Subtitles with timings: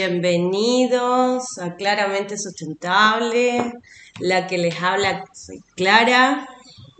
[0.00, 3.70] bienvenidos a Claramente Sustentable.
[4.18, 6.48] La que les habla soy Clara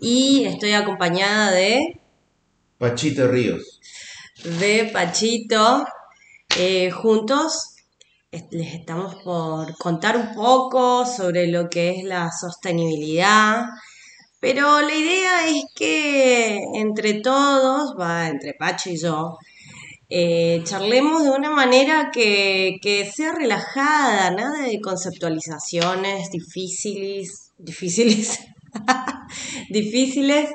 [0.03, 1.99] y estoy acompañada de...
[2.77, 3.81] Pachito Ríos.
[4.45, 5.87] De Pachito.
[6.59, 7.77] Eh, juntos
[8.51, 13.65] les estamos por contar un poco sobre lo que es la sostenibilidad.
[14.41, 19.39] Pero la idea es que entre todos, va, entre Pacho y yo,
[20.13, 28.41] eh, charlemos de una manera que, sea relajada, nada de conceptualizaciones difíciles, difíciles,
[29.71, 30.51] difíciles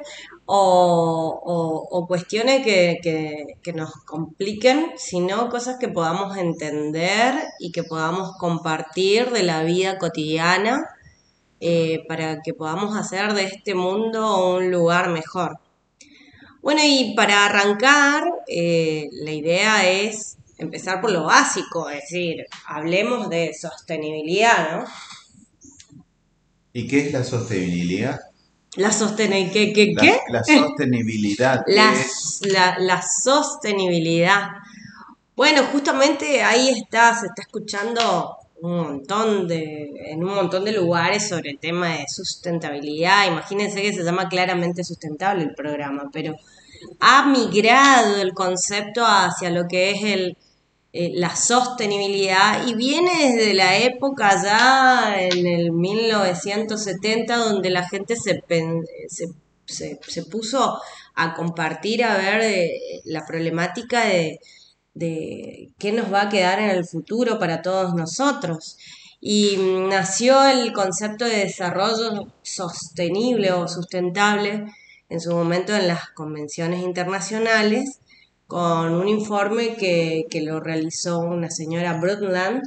[0.46, 9.44] o, cuestiones que, nos compliquen, sino cosas que podamos entender y que podamos compartir de
[9.44, 10.84] la vida cotidiana
[11.62, 15.60] eh, para que podamos hacer de este mundo un lugar mejor.
[16.66, 23.30] Bueno, y para arrancar, eh, la idea es empezar por lo básico, es decir, hablemos
[23.30, 24.86] de sostenibilidad, ¿no?
[26.74, 28.20] ¿Y qué es la sostenibilidad?
[28.78, 29.74] La sostenibilidad, ¿qué?
[29.74, 30.20] qué, qué?
[30.30, 31.64] La, sostenibilidad.
[31.68, 31.94] La,
[32.42, 34.50] la, la, sostenibilidad.
[35.36, 41.28] Bueno, justamente ahí está, se está escuchando un montón de, en un montón de lugares
[41.28, 43.28] sobre el tema de sustentabilidad.
[43.28, 46.36] Imagínense que se llama claramente sustentable el programa, pero
[47.00, 50.38] ha migrado el concepto hacia lo que es el,
[50.94, 58.16] eh, la sostenibilidad y viene desde la época ya en el 1970 donde la gente
[58.16, 58.42] se,
[59.68, 60.80] se, se, puso
[61.16, 64.40] a compartir, a ver eh, la problemática de,
[64.96, 68.78] de qué nos va a quedar en el futuro para todos nosotros.
[69.22, 69.58] Y
[69.90, 74.66] nació el concepto de desarrollo sostenible o sustentable
[75.10, 78.00] en su momento en las convenciones internacionales
[78.48, 82.62] con un informe que, lo realizó una señora Brundtland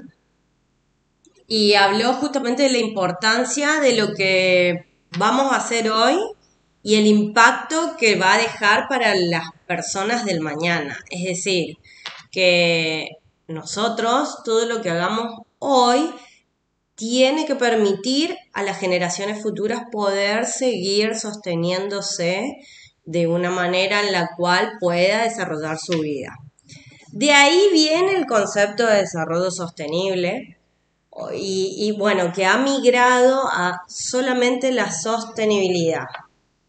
[1.47, 6.17] y habló justamente de la importancia de lo que vamos a hacer hoy
[6.83, 10.99] y el impacto que va a dejar para las personas del mañana.
[11.11, 11.77] Es decir,
[12.31, 13.09] que
[13.47, 16.11] nosotros, todo lo que hagamos hoy,
[16.95, 22.57] tiene que permitir a las generaciones futuras poder seguir sosteniéndose
[23.05, 26.37] de una manera en la cual pueda desarrollar su vida.
[27.13, 30.59] De ahí viene el concepto de desarrollo sostenible
[31.35, 36.07] y, bueno, que ha migrado a solamente la sostenibilidad,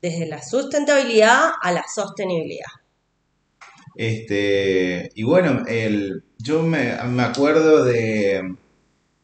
[0.01, 2.78] desde la sustentabilidad a la sostenibilidad.
[3.99, 8.55] Este, y bueno, el, yo me, acuerdo de,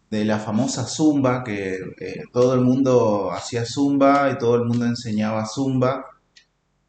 [0.09, 4.85] de, la famosa zumba, que eh, todo el mundo hacía zumba y todo el mundo
[4.85, 6.05] enseñaba zumba.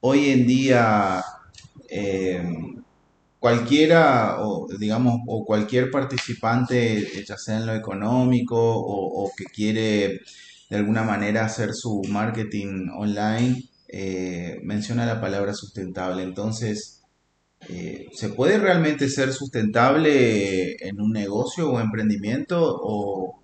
[0.00, 1.24] Hoy en día
[1.88, 2.42] eh,
[3.38, 10.22] cualquiera o digamos o cualquier participante ya sea en lo económico o, que quiere
[10.70, 16.24] de alguna manera hacer su marketing online eh, menciona la palabra sustentable.
[16.24, 16.96] Entonces
[17.68, 23.40] eh, ¿se puede realmente ser sustentable en un negocio o emprendimiento o,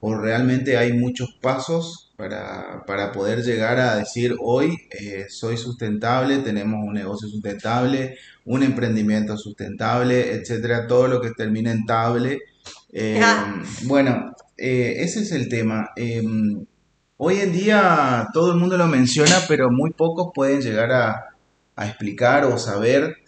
[0.00, 6.38] o realmente hay muchos pasos para, para poder llegar a decir hoy eh, soy sustentable,
[6.38, 12.40] tenemos un negocio sustentable, un emprendimiento sustentable, etcétera, todo lo que termine en table.
[12.92, 13.20] Eh,
[13.84, 15.88] bueno, ese es el tema.
[15.96, 16.64] Em,
[17.16, 21.30] hoy en día todo el mundo lo menciona, pero muy pocos pueden llegar a,
[21.74, 23.23] a explicar o saber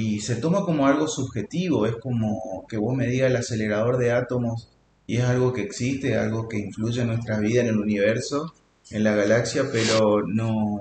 [0.00, 4.12] y se toma como algo subjetivo, es como que vos me digas el acelerador de
[4.12, 4.70] átomos
[5.06, 8.54] y es algo que existe, algo que influye en nuestra vida, en el universo,
[8.90, 10.80] en la galaxia, pero no,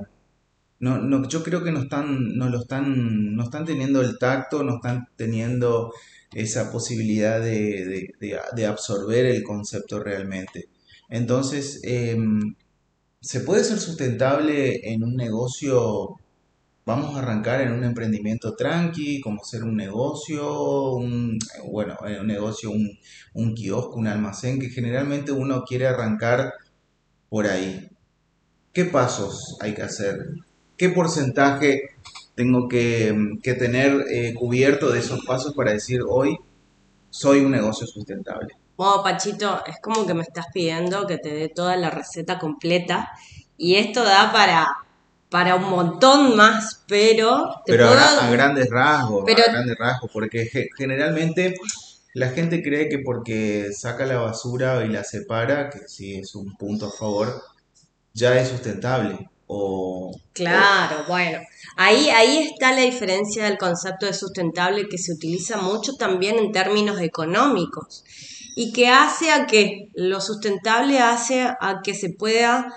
[0.80, 4.76] no, yo creo que no están, no lo están, no están teniendo el tacto, no
[4.76, 5.92] están teniendo
[6.34, 8.14] esa posibilidad de,
[8.68, 10.70] absorber el concepto realmente.
[11.10, 12.56] Entonces, em,
[13.20, 16.16] ¿se puede ser sustentable en un negocio
[16.90, 21.38] vamos a arrancar en un emprendimiento tranqui, como ser un negocio, un,
[21.72, 26.52] bueno, un negocio, un, kiosco, un almacén, que generalmente uno quiere arrancar
[27.30, 27.88] por ahí.
[28.74, 30.18] ¿Qué pasos hay que hacer?
[30.76, 31.92] ¿Qué porcentaje
[32.34, 33.14] tengo que,
[33.44, 36.38] tener eh, cubierto de esos pasos para decir hoy
[37.12, 38.56] soy un negocio sustentable?
[38.76, 43.12] Bueno, Pachito, es como que me estás pidiendo que te dé toda la receta completa
[43.58, 44.89] y esto da para
[45.30, 47.62] para un montón más, pero...
[47.66, 51.56] pero a, grandes rasgos, a grandes rasgos, porque generalmente
[52.14, 56.56] la gente cree que porque saca la basura y la separa, que sí es un
[56.58, 57.44] punto a favor,
[58.14, 59.30] ya es sustentable.
[59.46, 61.40] O, Claro, bueno,
[61.76, 66.52] ahí, ahí está la diferencia del concepto de sustentable que se utiliza mucho también en
[66.52, 68.04] términos económicos
[68.56, 72.74] y que hace a que lo sustentable hace a que se pueda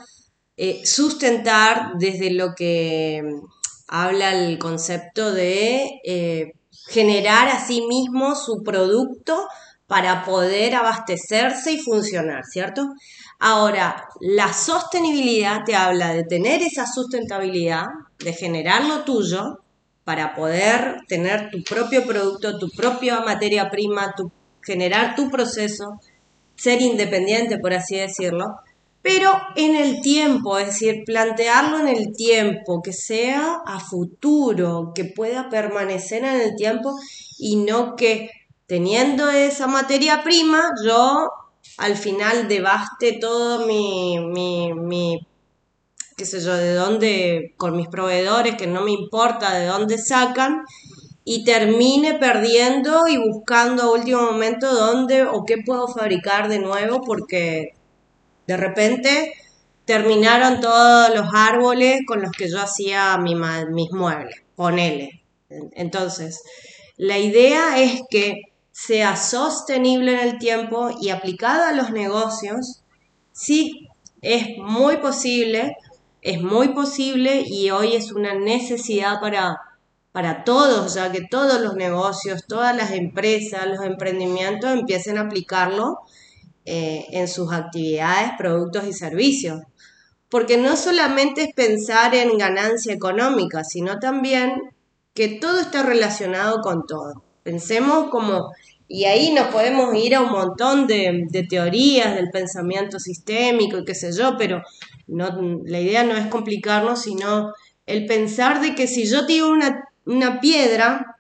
[0.57, 3.47] eh, sustentar desde lo que mm,
[3.89, 6.53] habla el concepto de eh,
[6.89, 9.47] generar a sí mismo su producto
[9.87, 12.95] para poder abastecerse y funcionar, ¿cierto?
[13.39, 17.87] Ahora, la sostenibilidad te habla de tener esa sustentabilidad,
[18.19, 19.59] de generar lo tuyo
[20.05, 24.33] para poder tener tu propio producto, tu propia materia prima, tu,
[24.63, 26.01] generar tu proceso,
[26.57, 28.57] ser independiente, por así decirlo,
[29.03, 35.05] pero en el tiempo, es decir, plantearlo en el tiempo, que sea a futuro, que
[35.05, 36.97] pueda permanecer en el tiempo
[37.39, 38.31] y no que
[38.67, 41.29] teniendo esa materia prima, yo
[41.79, 45.27] al final debaste todo mi, mi, mi,
[46.17, 50.63] qué sé yo, de dónde, con mis proveedores, que no me importa de dónde sacan,
[51.25, 57.01] y termine perdiendo y buscando a último momento dónde o qué puedo fabricar de nuevo,
[57.03, 57.75] porque
[58.47, 59.35] de repente
[59.85, 65.23] terminaron todos los árboles con los que yo hacía mi, mis muebles, ponele.
[65.49, 66.43] Entonces,
[66.97, 72.83] la idea es que sea sostenible en el tiempo y aplicada a los negocios,
[73.33, 73.89] sí
[74.23, 75.77] es muy posible,
[76.23, 79.59] es muy posible y hoy es una necesidad para,
[80.13, 85.99] para todos, ya que todos los negocios, todas las empresas, los emprendimientos empiecen a aplicarlo
[86.65, 89.61] eh, en sus actividades, productos y servicios.
[90.29, 94.73] Porque no solamente es pensar en ganancia económica, sino también
[95.15, 97.23] que todo está relacionado con todo.
[97.43, 98.53] Pensemos como,
[98.89, 103.95] y ahí nos podemos ir a un montón de, teorías del pensamiento sistémico y qué
[103.95, 104.63] sé yo, pero
[105.07, 107.53] no, la idea no es complicarnos, sino
[107.87, 111.17] el pensar de que si yo tiro una, una piedra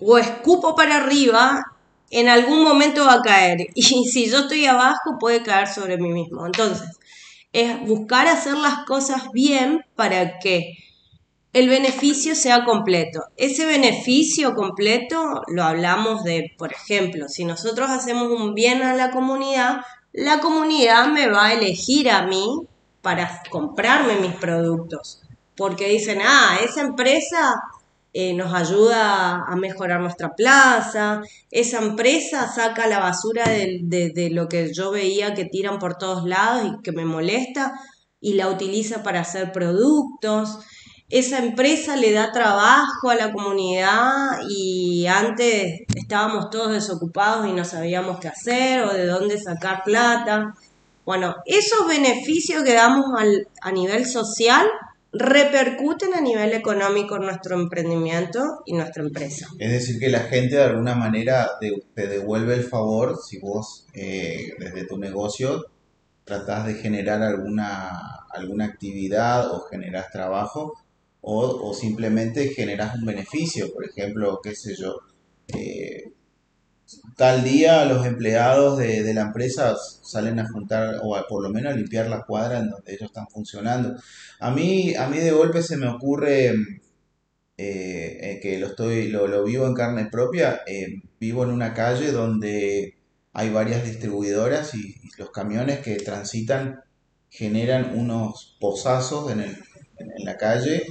[0.00, 1.73] o escupo para arriba,
[2.10, 3.66] en algún momento va a caer.
[3.74, 6.46] Y si yo estoy abajo, puede caer sobre mí mismo.
[6.46, 6.88] Entonces,
[7.52, 10.74] es buscar hacer las cosas bien para que
[11.52, 13.20] el beneficio sea completo.
[13.36, 19.12] Ese beneficio completo lo hablamos de, por ejemplo, si nosotros hacemos un bien a la
[19.12, 22.44] comunidad, la comunidad me va a elegir a mí
[23.02, 25.22] para comprarme mis productos.
[25.56, 27.54] Porque dicen, ah, esa empresa
[28.14, 31.20] eh, nos ayuda a mejorar nuestra plaza,
[31.50, 36.24] esa empresa saca la basura de, de lo que yo veía que tiran por todos
[36.24, 37.74] lados y que me molesta
[38.20, 40.60] y la utiliza para hacer productos
[41.10, 47.64] esa empresa le da trabajo a la comunidad y antes estábamos todos desocupados y no
[47.64, 50.54] sabíamos qué hacer o de dónde sacar plata.
[51.04, 53.04] Bueno, esos beneficios que damos
[53.60, 54.66] a nivel social
[55.14, 59.48] repercuten a nivel económico en nuestro emprendimiento y nuestra empresa.
[59.58, 64.52] Es decir, que la gente de alguna manera te devuelve el favor si vos eh,
[64.58, 65.64] desde tu negocio
[66.24, 70.72] tratás de generar alguna, alguna actividad o generas trabajo
[71.26, 74.96] o, simplemente generas un beneficio, por ejemplo, qué sé yo,
[75.48, 76.12] eh,
[77.16, 81.76] tal día los empleados de, la empresa salen a juntar o por lo menos a
[81.76, 83.96] limpiar la cuadra en donde ellos están funcionando.
[84.40, 86.54] A mí, a mí de golpe se me ocurre eh,
[87.56, 90.62] eh, que lo, estoy, lo, vivo en carne propia,
[91.20, 92.96] vivo en una calle donde
[93.32, 96.82] hay varias distribuidoras y, los camiones que transitan
[97.30, 99.56] generan unos pozazos en, el,
[99.98, 100.82] en la calle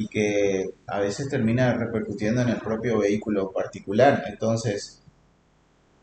[0.00, 4.24] y que a veces termina repercutiendo en el propio vehículo particular.
[4.28, 5.02] Entonces,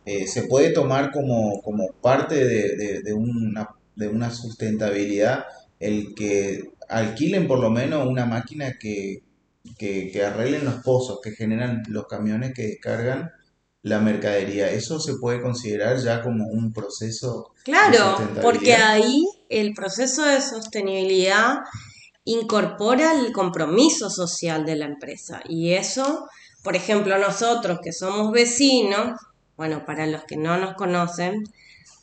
[0.08, 5.44] eh, se puede tomar como, como parte de, de, una, de una sustentabilidad
[5.82, 9.24] el que alquilen por lo menos una máquina que,
[9.78, 13.32] que, que, arreglen los pozos que generan los camiones que descargan
[13.82, 14.72] la mercadería.
[14.72, 17.52] Eso se puede considerar ya como un proceso.
[17.66, 21.56] Claro, porque ahí el proceso de sostenibilidad
[22.24, 25.42] incorpora el compromiso social de la empresa.
[25.50, 26.30] Y eso,
[26.64, 29.20] por ejemplo, nosotros que somos vecinos,
[29.58, 31.44] bueno, para los que no nos conocen,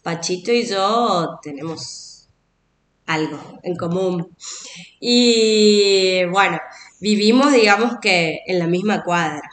[0.03, 2.29] Pachito y yo tenemos
[3.07, 4.37] algo en común.
[5.01, 6.59] Y bueno,
[7.01, 9.49] vivimos, digamos que en la misma cuadra.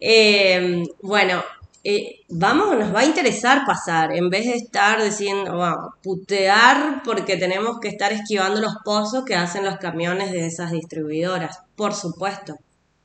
[0.00, 1.42] Eh, bueno,
[1.84, 7.36] eh, vamos, nos va a interesar pasar, en vez de estar diciendo, vamos, putear porque
[7.36, 11.60] tenemos que estar esquivando los pozos que hacen los camiones de esas distribuidoras.
[11.74, 12.56] Por supuesto,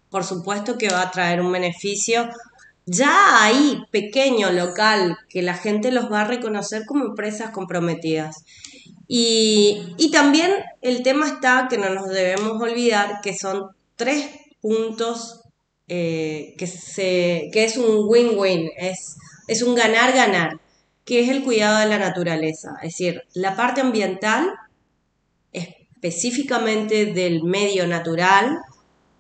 [0.10, 2.30] por supuesto que va a traer un beneficio
[2.88, 8.44] ya ahí, pequeño, local, que la gente los va a reconocer como empresas comprometidas.
[9.08, 10.52] Y, y también
[10.82, 14.30] el tema está que no nos debemos olvidar que son tres
[14.62, 15.42] puntos
[15.90, 19.16] eh, que, se, que es un win-win, es,
[19.48, 20.60] es un ganar-ganar,
[21.06, 22.72] que es el cuidado de la naturaleza.
[22.84, 24.50] Es decir, la parte ambiental,
[25.54, 28.58] específicamente del medio natural,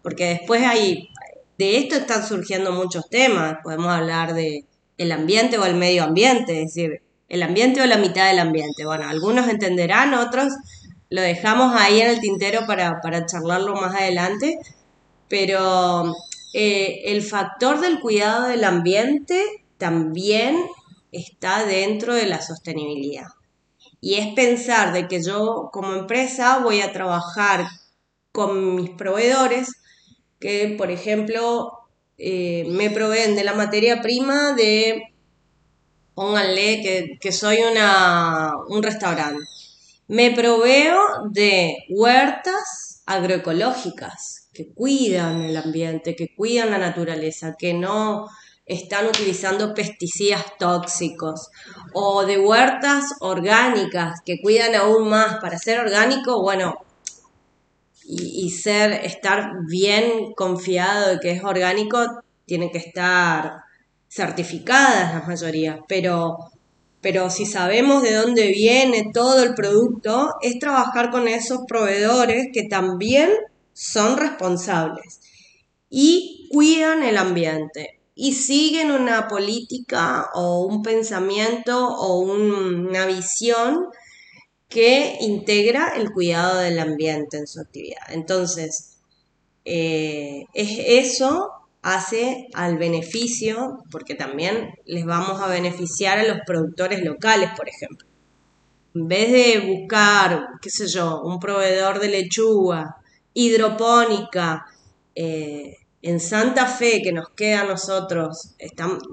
[0.01, 1.09] porque después hay,
[1.57, 4.65] de esto están surgiendo muchos temas, podemos hablar de
[4.97, 8.85] el ambiente o el medio ambiente, es decir, el ambiente o la mitad del ambiente.
[8.85, 10.53] Bueno, algunos entenderán, otros
[11.09, 14.59] lo dejamos ahí en el tintero para, para charlarlo más adelante,
[15.29, 16.13] pero
[16.53, 19.43] eh, el factor del cuidado del ambiente
[19.77, 20.57] también
[21.11, 23.27] está dentro de la sostenibilidad.
[23.99, 27.65] Y es pensar de que yo como empresa voy a trabajar
[28.31, 29.69] con mis proveedores
[30.39, 31.71] que, por ejemplo,
[32.17, 35.03] eh, me proveen de la materia prima de,
[36.13, 39.43] pónganle que, que soy una, un restaurante.
[40.07, 40.99] Me proveo
[41.31, 48.27] de huertas agroecológicas que cuidan el ambiente, que cuidan la naturaleza, que no
[48.65, 51.49] están utilizando pesticidas tóxicos
[51.93, 56.75] o de huertas orgánicas que cuidan aún más para ser orgánico, bueno,
[58.09, 61.99] y, ser, estar bien confiado de que es orgánico,
[62.45, 63.63] tiene que estar
[64.09, 66.37] certificadas las mayorías, pero,
[67.01, 72.63] pero si sabemos de dónde viene todo el producto, es trabajar con esos proveedores que
[72.69, 73.29] también
[73.73, 75.19] son responsables
[75.89, 83.89] y cuidan el ambiente y siguen una política o un pensamiento o una visión
[84.69, 88.01] que integra el cuidado del ambiente en su actividad.
[88.09, 88.97] Entonces,
[89.65, 97.03] eh, es eso hace al beneficio, porque también les vamos a beneficiar a los productores
[97.03, 98.07] locales, por ejemplo.
[98.93, 102.97] En vez de buscar, qué sé yo, un proveedor de lechuga
[103.33, 104.65] hidropónica
[105.15, 108.55] eh, en Santa Fe, que nos queda a nosotros,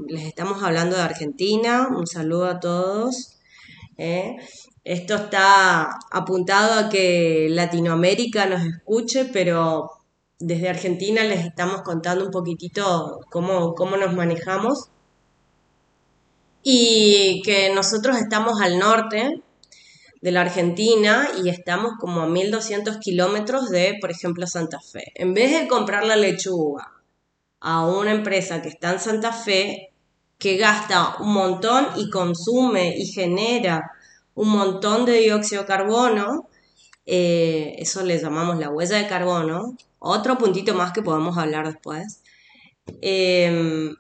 [0.09, 3.39] les estamos hablando de Argentina, un saludo a todos.
[3.99, 4.37] Eh.
[4.85, 9.91] Esto está apuntado a que Latinoamérica nos escuche, pero
[10.39, 14.91] desde Argentina les estamos contando un poquitito cómo, cómo nos manejamos.
[16.63, 19.43] Y que nosotros estamos al norte,
[20.25, 25.13] de la Argentina y estamos como a 1200 kilómetros de, por ejemplo, Santa Fe.
[25.17, 26.95] En vez de comprar la lechuga
[27.61, 29.93] a una empresa que está en Santa Fe,
[30.39, 33.93] que gasta un montón y consume y genera
[34.35, 36.49] un montón de dióxido de carbono,
[37.07, 42.23] eh, eso le llamamos la huella de carbono, otro puntito más que podemos hablar después.
[43.01, 43.95] Em,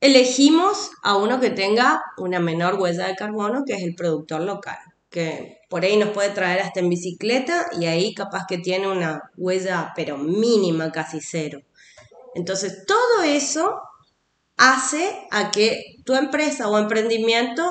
[0.00, 4.78] elegimos a uno que tenga una menor huella de carbono, que es el productor local
[5.16, 9.30] que por ahí nos puede traer hasta en bicicleta y ahí capaz que tiene una
[9.38, 11.62] huella pero mínima, casi cero.
[12.34, 13.80] Entonces todo eso
[14.58, 17.64] hace a que tu empresa o emprendimiento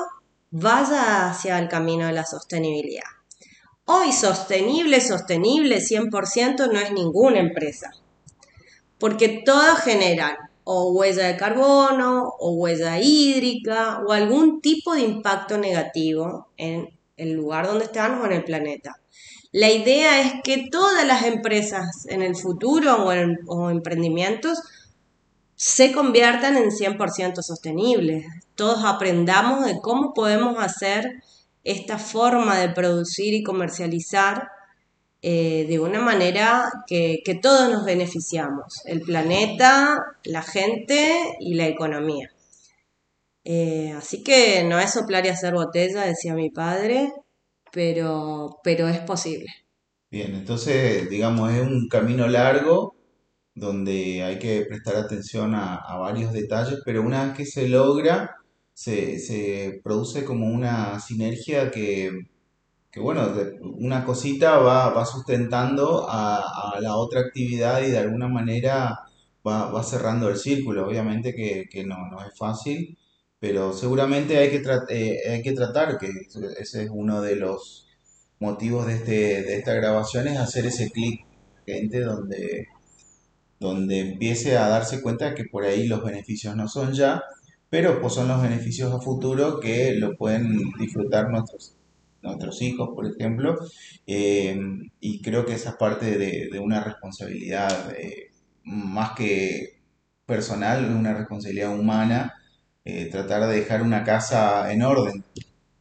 [0.50, 3.04] vaya hacia el camino de la sostenibilidad.
[3.84, 7.92] Hoy sostenible, sostenible 100% no es ninguna empresa,
[8.98, 15.58] porque todas generan o huella de carbono o huella hídrica o algún tipo de impacto
[15.58, 18.96] negativo en el lugar donde estamos o en el planeta.
[19.52, 23.06] La idea es que todas las empresas en el futuro
[23.46, 24.58] o, emprendimientos
[25.56, 28.26] se conviertan en 100% sostenibles.
[28.54, 31.22] Todos aprendamos de cómo podemos hacer
[31.64, 34.48] esta forma de producir y comercializar
[35.22, 42.30] eh, de una manera que, todos nos beneficiamos, el planeta, la gente y la economía.
[43.42, 47.12] Eh, así que no es soplar y hacer botella, decía mi padre,
[47.72, 49.46] pero, pero es posible.
[50.10, 52.95] Bien, entonces, digamos, es un camino largo
[53.56, 58.36] donde hay que prestar atención a, varios detalles, pero una vez que se logra,
[58.74, 62.28] se, produce como una sinergia que,
[62.96, 63.34] bueno,
[63.78, 69.00] una cosita va, va sustentando a, la otra actividad y de alguna manera
[69.46, 70.86] va, cerrando el círculo.
[70.86, 72.96] Obviamente que, que no, no es fácil
[73.38, 76.08] pero seguramente hay que, eh, hay que tratar, que
[76.58, 77.86] ese es uno de los
[78.40, 81.24] motivos de, este, de esta grabación, es hacer ese clic,
[81.66, 82.66] gente, donde,
[83.58, 87.22] donde empiece a darse cuenta que por ahí los beneficios no son ya,
[87.70, 91.74] pero pues son los beneficios a futuro que lo pueden disfrutar nuestros,
[92.22, 93.58] nuestros hijos, por ejemplo,
[94.06, 94.58] eh,
[95.00, 98.30] y creo que esa es parte de, una responsabilidad eh,
[98.64, 99.80] más que
[100.26, 102.34] personal, una responsabilidad humana
[102.84, 105.24] eh, tratar de dejar una casa en orden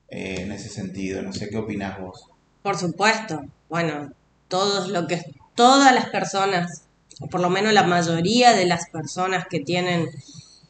[0.09, 1.21] en ese sentido.
[1.21, 2.29] No sé qué opinas vos.
[2.63, 3.43] Por supuesto.
[3.69, 4.11] Bueno,
[4.47, 5.21] todos lo que
[5.53, 6.84] todas las personas,
[7.31, 10.09] por lo menos la mayoría de las personas que tienen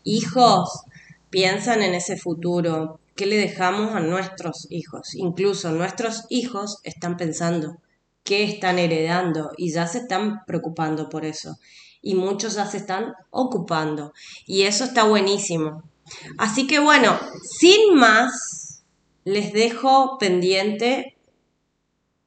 [0.03, 0.83] hijos,
[1.29, 2.99] piensan en ese futuro.
[3.15, 5.15] ¿Qué le dejamos a nuestros hijos?
[5.15, 7.77] Incluso nuestros hijos están pensando
[8.23, 11.57] qué están heredando y ya se están preocupando por eso.
[12.01, 14.13] Y muchos ya se están ocupando.
[14.45, 15.83] Y eso está buenísimo.
[16.37, 17.17] Así que bueno,
[17.59, 18.83] sin más,
[19.23, 21.17] les dejo pendiente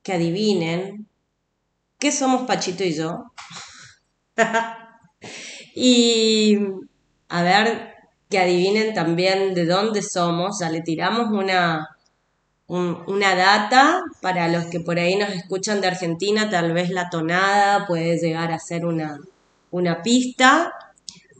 [0.02, 1.06] que adivinen
[1.98, 3.24] qué somos Pachito y yo.
[5.74, 6.58] y
[7.28, 7.94] a ver,
[8.28, 10.58] que adivinen también de dónde somos.
[10.60, 11.96] Ya le tiramos una,
[12.66, 17.86] una data para los que por ahí nos escuchan de Argentina, tal vez la tonada
[17.86, 19.18] puede llegar a ser una,
[19.70, 20.72] una pista.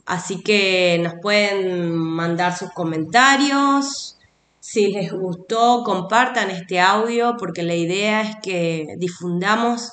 [0.05, 4.17] Así que nos pueden mandar sus comentarios.
[4.59, 9.91] Si les gustó, compartan este audio porque la idea es que difundamos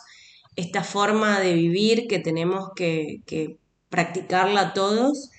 [0.56, 3.22] esta forma de vivir que tenemos que,
[3.88, 5.30] practicarla todos.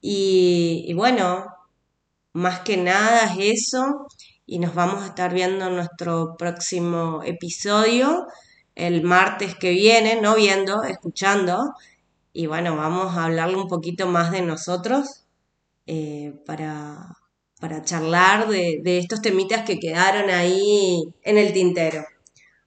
[0.00, 1.46] Y, bueno,
[2.32, 4.06] más que nada es eso.
[4.46, 8.26] Y nos vamos a estar viendo en nuestro próximo episodio
[8.74, 11.74] el martes que viene, no viendo, escuchando
[12.36, 15.24] y bueno, vamos a hablarle un poquito más de nosotros
[15.86, 17.16] eh, para,
[17.84, 22.04] charlar de, estos temitas que quedaron ahí en el tintero.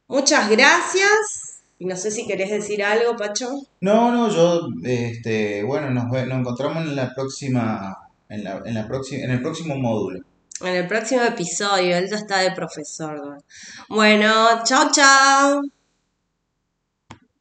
[0.08, 1.47] Muchas gracias.
[1.80, 3.50] Y no sé si querés decir algo, Pacho.
[3.82, 7.96] No, no, yo, este, bueno, nos, nos encontramos en la próxima,
[8.30, 10.22] en, la, en, la próxima, en el próximo módulo.
[10.62, 13.38] En el próximo episodio, él ya está de profesor.
[13.90, 15.62] Bueno, chao, chao.